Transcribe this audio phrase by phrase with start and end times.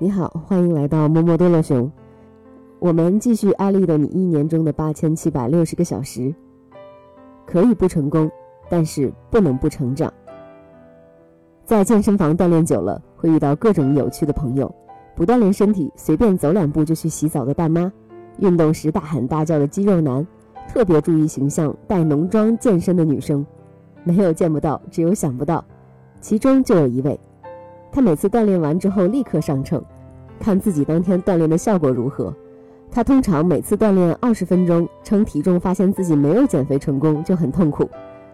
[0.00, 1.90] 你好，欢迎来到摸摸多乐熊。
[2.80, 6.34] 我们继续艾丽的你一年中的八千七百六十个小时。
[7.46, 8.28] 可以不成功，
[8.68, 10.12] 但是不能不成长。
[11.64, 14.74] 在健身房锻炼久了，会遇到各种有趣的朋友：
[15.14, 17.88] 不锻炼身体，随便走两步就去洗澡的大妈；
[18.38, 20.26] 运动时大喊大叫的肌肉男；
[20.68, 23.46] 特别注意形象、带浓妆健身的女生。
[24.02, 25.64] 没有见不到，只有想不到。
[26.20, 27.18] 其中就有一位，
[27.94, 29.80] 他每次锻炼完之后立刻上秤，
[30.40, 32.34] 看自己当天锻炼的效果如何。
[32.90, 37.88] 他通常每次锻炼二十分钟，称体重，发现自己没有减肥成功，就很痛苦，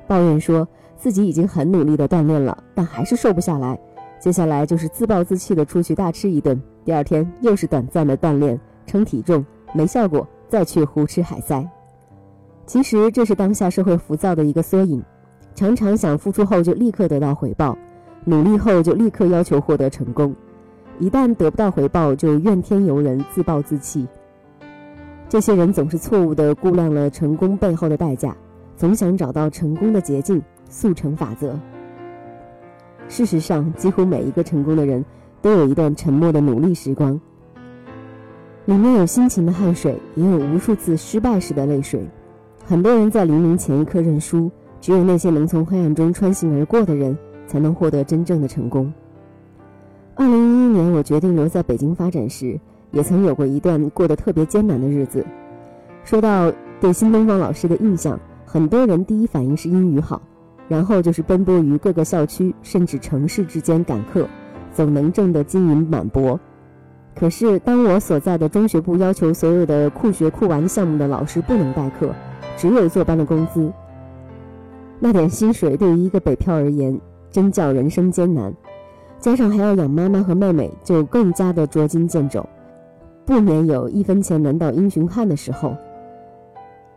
[0.08, 3.78] 抱怨说自己已经很努力的锻炼了，但还是瘦不下来。
[4.18, 11.62] 接下来就是自暴自弃的出去大吃一顿，第二天又是短暂的锻炼，称体重没效果，再去胡吃海塞。
[12.64, 15.02] 其实这是当下社会浮躁的一个缩影。
[15.54, 17.76] 常常想付出后就立刻得到回报，
[18.24, 20.34] 努力后就立刻要求获得成功，
[20.98, 24.06] 一旦得不到回报就怨天尤人、自暴自弃。
[25.28, 28.36] 这些人总是错误地估量了成功背后的代价，
[28.76, 31.58] 总想找到成功的捷径、速成法则。
[33.08, 35.04] 事实上，几乎每一个成功的人
[35.40, 37.20] 都有一段沉默的努力时光，
[38.66, 42.06] 里面有辛勤的汗水，也有无数次失败时的泪水。
[42.64, 44.50] 很多人在黎明前一刻认输。
[44.82, 47.14] 只有那些能从黑暗中穿行而过的人，
[47.50, 48.92] 才能获得真正的成功。
[50.14, 52.60] 二零一一年，我决定留在北京发展时，
[52.92, 55.26] 也曾有过一段过得特别艰难的日子。
[56.04, 60.22] 说到对新东方老师的印象，很多人第一反应是英语好，
[60.68, 64.28] 然后就是奔波于各个校区甚至城市之间赶课，
[64.72, 66.38] 总能挣得金银满钵。
[67.16, 72.14] 可是，当我所在的中学部要求所有的酷学酷玩项目的老师不能代课，
[72.56, 73.72] 只有坐班的工资。
[75.00, 78.52] 那点薪水对于一个北漂而言，真叫人生艰难，
[79.18, 82.44] 加上还要养妈妈和妹妹，就更加的捉襟见肘，
[83.24, 85.76] 不免有一分钱难倒英雄汉的时候。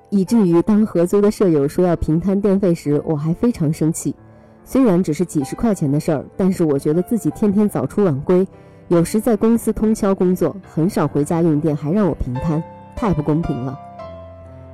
[0.10, 4.16] 以至于当合租的舍友说要平摊电费时，我还非常生气。
[4.64, 8.48] 虽然只是几十块钱的事儿，但是我觉得自己天天早出晚归，
[8.88, 12.64] 有时在公司通宵工作，很少回家用电，还让我平摊，
[12.96, 13.78] 太不公平了。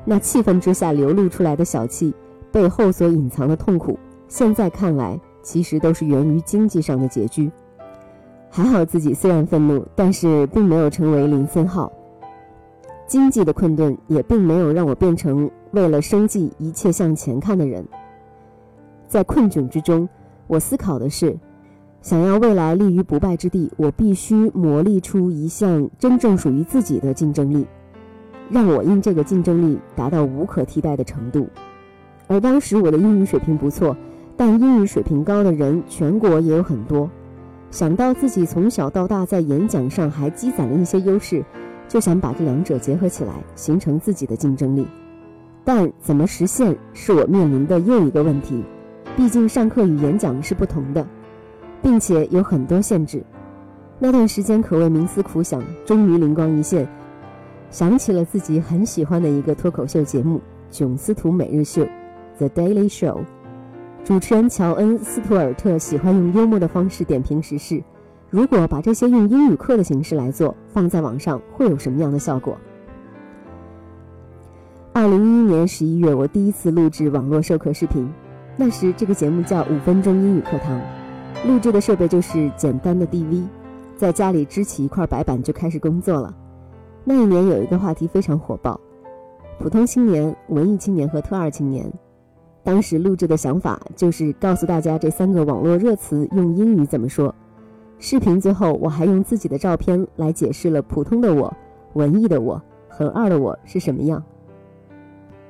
[0.05, 2.13] 那气愤之下流露出来的小气。
[2.51, 3.97] 背后所隐藏的痛苦，
[4.27, 7.51] 现在看来其实都是源于经济上的拮据。
[8.49, 11.91] 还好自己虽然愤怒，但是并没有成为林森浩。
[13.07, 17.83] 经济的困顿也并没有让我变成为了生计一切向前看的人。
[19.07, 20.07] 在困窘之中，
[20.45, 21.35] 我思考的是，
[22.01, 27.65] 想要未来立于不败之地，我必须磨砺出一项真正属于自己的竞争力，
[28.49, 31.47] 让我因这个竞争力达到无可替代的程度。
[32.27, 33.97] 而当时我的英语水平不错，
[34.39, 37.11] 但英语水平高的人全国也有很多。
[37.71, 41.43] 想到自己从小到大在演讲上还积攒了一些优势，
[41.89, 44.87] 就想把这两者结合起来，形成自己的竞争力。
[45.65, 48.63] 但怎么实现是我面临的又一个问题。
[49.17, 51.05] 毕竟上课与演讲是不同的，
[51.81, 53.21] 并且有很多限制。
[53.99, 56.87] 那段时间可谓冥思苦想，终于灵光一现，
[57.71, 60.37] 想起了自己很喜欢的一个脱口秀节目
[60.71, 61.83] 《囧斯图每日秀》。
[62.37, 63.19] The Daily Show，
[64.03, 67.83] 主持人乔恩·斯图尔特喜欢用幽默的方式点评时事。
[68.31, 72.57] 如果把这些用英语课的形式来做，放在网上会有什么样的效果？
[74.93, 78.11] 二零一一年十一月，我第一次录制网络授课视频，
[78.57, 80.79] 那时这个节目叫《五分钟英语课堂》，
[81.47, 83.43] 录制的设备就是简单的 DV，
[83.95, 86.35] 在家里支起一块白板就开始工作了。
[87.03, 88.79] 那一年有一个话题非常火爆：
[89.59, 91.91] 普通青年、文艺青年和特二青年。
[92.63, 97.33] 当时录制的想法就是告诉大家这三个网络热词用英语怎么说。
[97.97, 101.53] 视频最后我还用自己的照片来解释了普通的我、
[101.93, 104.23] 文艺的我和二的我是什么样。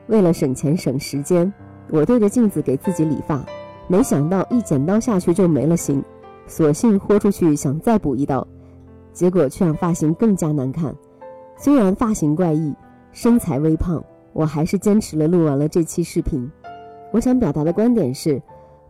[0.08, 1.52] 为了省钱省时间，
[1.90, 3.46] 我对着镜子给自己理发，
[3.88, 6.04] 没想到一剪刀下去就没了型，
[6.48, 8.48] 索性豁出去想再补一刀，
[9.14, 10.96] 结果却让发型更加难看。
[11.58, 12.74] 虽然发型怪异，
[13.12, 14.04] 身材微胖，
[14.34, 16.50] 我还是坚持了录完了这期视频。
[17.12, 18.42] 我想表达的观点是，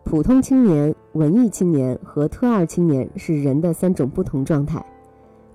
[0.04, 4.84] 普通青年、文艺青年和特二青年是人的三种不同状态。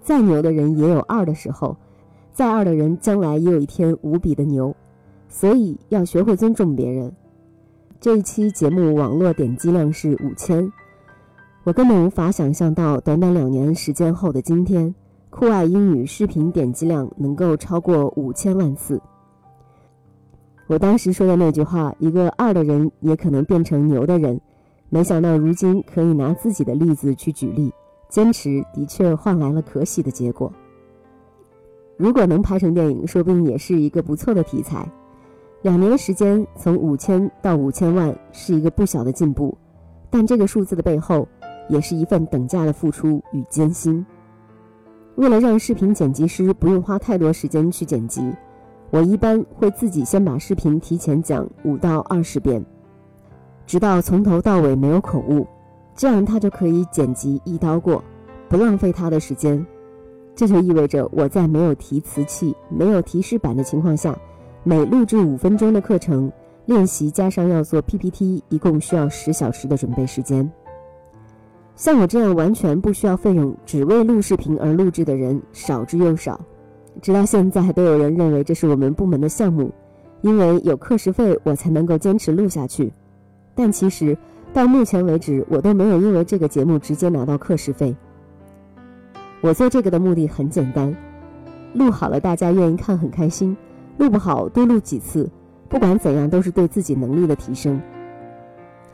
[0.01, 1.77] 再牛的人也有二的时候，
[2.31, 4.75] 再二的人将来也有一天无比的牛。
[5.27, 7.11] 所以要学会尊重别人。
[7.99, 10.71] 这一期节目网络点击量是五千，
[11.63, 14.93] 我根本无法想象到短短两年时间后的今天，
[15.29, 19.01] 酷爱英语视频点击量能够超过五千万次。
[20.67, 24.39] 我当时说的那句话，一个二的人也可能变成牛的人，
[24.89, 27.71] 没想到如今可以拿自己的例子去举例，
[28.09, 30.51] 坚持的确换来了可喜的结果。
[31.97, 34.91] 如果能拍成电影，说不定也是一个不错的题材。
[35.61, 39.55] 两年时间从五千到五千万是一个不小的进步，
[40.09, 41.27] 但这个数字的背后，
[41.69, 44.05] 也是一份等价的付出与艰辛。
[45.15, 48.33] 为了让视频剪辑师不用花太多时间去剪辑，
[48.91, 52.63] 我一般会自己先把视频提前讲五到二十遍，
[53.65, 55.45] 直到从头到尾没有口误，
[55.95, 58.03] 这样他就可以剪辑一刀过，
[58.47, 59.65] 不浪费他的时间。
[60.35, 64.17] 这就意味着我在没有提词器、没有提示板的情况下。
[64.67, 66.31] 每录制五分钟的课程
[66.65, 70.51] 练习，加上要做 PPT，一共需要十小时的准备时间。
[71.75, 76.39] 像我这样完全不需要费用，只为录视频而录制的人少之又少。
[77.01, 79.71] 直到现在，都有人认为这是我们部门的项目，
[80.21, 82.91] 因为有课时费，我才能够坚持录下去。
[83.53, 84.17] 但其实
[84.53, 87.95] 到目前为止，我都没有因为这个节目直接拿到课时费。
[89.41, 90.95] 我做这个的目的很简单，
[91.73, 93.55] 录好了，大家愿意看，很开心。
[93.97, 95.29] 录不好，多录几次，
[95.69, 97.79] 不管怎样都是对自己能力的提升。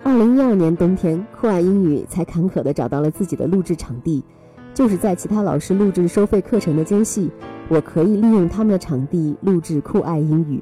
[0.03, 4.24] 二零一二年冬天，酷爱英语才坎坷地找到了自己的录制场地，
[4.74, 7.31] 就是在其他老师录制收费课程的间隙，
[7.71, 10.62] 我可以利用他们的场地录制酷爱英语。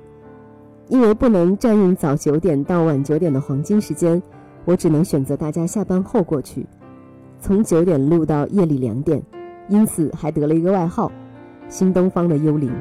[0.89, 4.21] 因为不能占用早九点到晚九点的黄金时间，
[4.65, 6.67] 我只能选择大家下班后过去，
[7.39, 9.21] 从九点录到夜里两点，
[9.69, 11.11] 因此还得了一个外号——
[11.67, 12.71] 新东方的幽灵。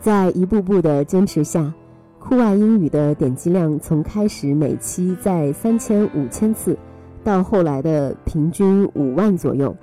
[0.00, 1.74] 在一步步的坚持下，
[2.18, 6.76] 酷爱英语的点击量从开始每期在三千五千次，
[7.24, 9.74] 到后来的平均五万左右，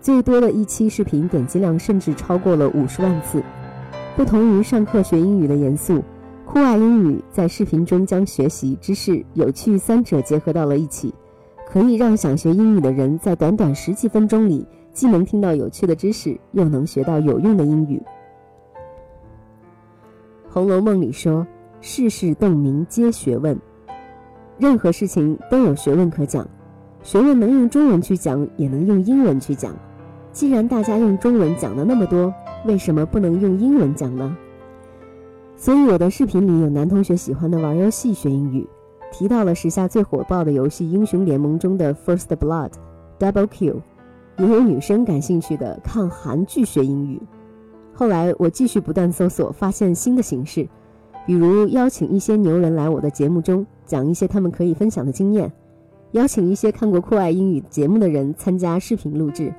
[0.00, 3.42] 最多的一期视频点击量甚至超过了五十万次。
[4.16, 6.02] 不同于上课学英语的严肃，
[6.46, 11.14] 酷爱英语在视频中将学习、知识、有趣三者结合到了一起，
[11.66, 18.02] 可以让想学英语的人在短短十几分钟里，既能听到有趣的知识，又能学到有用的英语。
[20.52, 21.46] 《红楼梦》里说
[21.80, 23.56] ：“世事洞明皆学问，
[24.58, 26.46] 任何事情都有学问可讲。
[27.02, 29.72] 学问能用中文去讲，也能用英文去讲。
[30.32, 32.32] 既然大家用中文讲了那么多，
[32.66, 34.36] 为什么不能用英文讲呢？”
[35.56, 38.66] 所以我的视频里有男同学喜欢的玩游戏学英语，
[39.12, 42.70] 提到了时下最火爆的游戏《英雄联盟》中的 First Blood、
[43.18, 43.76] Double Kill，
[44.38, 47.20] 也有女生感兴趣的看韩剧学英语。
[47.92, 50.66] 后来我继续不断搜索，发现新的形式，
[51.26, 55.52] 比如邀请一些牛人来我的节目中讲一些他们可以分享的经验，
[56.12, 59.52] 邀请一些看过酷爱英语节目的人参加视频录制，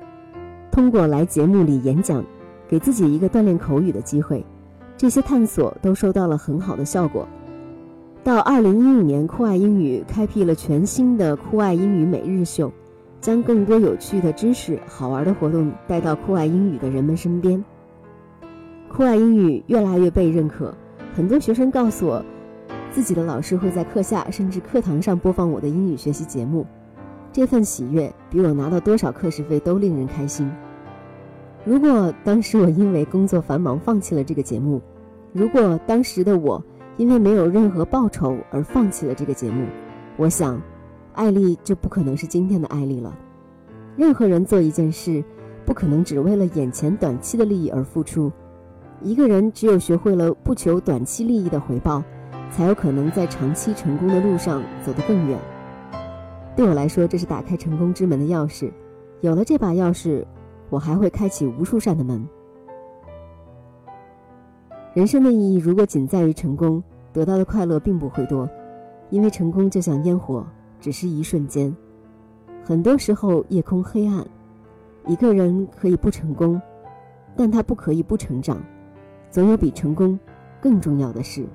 [0.72, 2.24] 通过来节目里演讲，
[2.66, 4.42] 给自己一个锻炼口语的机会。
[4.96, 7.28] 这些探索都收到了很好的效果。
[8.24, 12.72] 到二零一五年，酷爱英语开辟了全新的酷爱英语每日秀，
[13.20, 17.62] 将更多有趣的知识、好玩的活动带到酷爱英语的人们身边。
[18.88, 20.74] 酷爱英语越来越被认可，
[21.14, 22.24] 很多学生告诉我，
[22.90, 26.66] 自己的老师会在课下甚至课堂上播放我的英语学习节目，
[27.32, 30.50] 这份喜悦比我拿到多少课时费都令人开心。
[31.64, 34.82] 如果当时我因为工作繁忙放弃了这个节目，
[35.32, 36.62] 如果当时的我
[36.98, 39.64] 因为没有任何报酬而放弃了这个节目，
[40.16, 40.60] 我想，
[41.14, 43.16] 艾丽就不可能是今天的艾丽了。
[43.96, 45.24] 任何人做一件事，
[45.64, 48.30] 不可能只为了眼前短期的利益而付出。
[49.00, 52.02] 一个人只有学会了不求短期利益的回报，
[52.50, 55.38] 才有可能在长期成功的路上走得更远。
[56.54, 58.70] 对我来说，这是打开成功之门的钥匙。
[59.20, 60.24] 有了这把钥匙，
[60.68, 62.26] 我还会开启无数扇的门。
[64.94, 66.82] 人生的意义如果仅在于成功，
[67.12, 68.48] 得到的快乐并不会多，
[69.08, 70.46] 因为成功就像烟火，
[70.80, 71.74] 只是一瞬间。
[72.62, 74.26] 很多时候，夜空黑暗，
[75.06, 76.60] 一个人可以不成功，
[77.34, 78.62] 但他不可以不成长。
[79.30, 80.18] 总有比成功
[80.60, 81.46] 更重要的事。